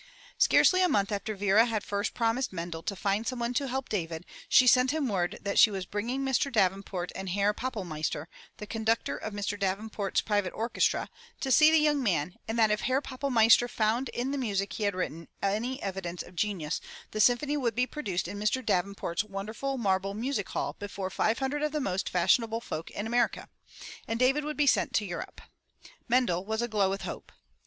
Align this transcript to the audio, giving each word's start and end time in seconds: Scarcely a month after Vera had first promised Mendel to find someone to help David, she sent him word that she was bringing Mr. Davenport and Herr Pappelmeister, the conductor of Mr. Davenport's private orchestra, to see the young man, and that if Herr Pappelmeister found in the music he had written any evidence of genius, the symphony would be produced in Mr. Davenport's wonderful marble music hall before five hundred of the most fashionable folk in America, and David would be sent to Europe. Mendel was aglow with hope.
Scarcely 0.39 0.81
a 0.81 0.89
month 0.89 1.11
after 1.11 1.35
Vera 1.35 1.63
had 1.65 1.83
first 1.83 2.15
promised 2.15 2.51
Mendel 2.51 2.81
to 2.81 2.95
find 2.95 3.27
someone 3.27 3.53
to 3.53 3.67
help 3.67 3.87
David, 3.87 4.25
she 4.49 4.65
sent 4.65 4.89
him 4.89 5.07
word 5.07 5.37
that 5.43 5.59
she 5.59 5.69
was 5.69 5.85
bringing 5.85 6.25
Mr. 6.25 6.51
Davenport 6.51 7.11
and 7.13 7.29
Herr 7.29 7.53
Pappelmeister, 7.53 8.25
the 8.57 8.65
conductor 8.65 9.15
of 9.15 9.31
Mr. 9.31 9.59
Davenport's 9.59 10.21
private 10.21 10.53
orchestra, 10.55 11.07
to 11.41 11.51
see 11.51 11.69
the 11.69 11.77
young 11.77 12.01
man, 12.01 12.33
and 12.47 12.57
that 12.57 12.71
if 12.71 12.81
Herr 12.81 12.99
Pappelmeister 12.99 13.67
found 13.67 14.09
in 14.09 14.31
the 14.31 14.39
music 14.39 14.73
he 14.73 14.85
had 14.85 14.95
written 14.95 15.27
any 15.39 15.79
evidence 15.83 16.23
of 16.23 16.35
genius, 16.35 16.81
the 17.11 17.19
symphony 17.21 17.55
would 17.55 17.75
be 17.75 17.85
produced 17.85 18.27
in 18.27 18.39
Mr. 18.39 18.65
Davenport's 18.65 19.23
wonderful 19.23 19.77
marble 19.77 20.15
music 20.15 20.49
hall 20.49 20.75
before 20.79 21.11
five 21.11 21.37
hundred 21.37 21.61
of 21.61 21.71
the 21.73 21.79
most 21.79 22.09
fashionable 22.09 22.61
folk 22.61 22.89
in 22.89 23.05
America, 23.05 23.49
and 24.07 24.17
David 24.19 24.45
would 24.45 24.57
be 24.57 24.65
sent 24.65 24.93
to 24.93 25.05
Europe. 25.05 25.41
Mendel 26.07 26.43
was 26.43 26.63
aglow 26.63 26.89
with 26.89 27.03
hope. 27.03 27.31